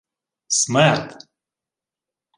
—Смерд! 0.59 1.07